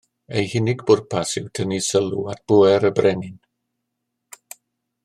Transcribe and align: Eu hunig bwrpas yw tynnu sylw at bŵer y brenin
Eu 0.39 0.45
hunig 0.53 0.79
bwrpas 0.87 1.29
yw 1.41 1.45
tynnu 1.57 1.79
sylw 1.89 2.25
at 2.33 2.43
bŵer 2.53 2.89
y 2.91 2.93
brenin 3.01 3.39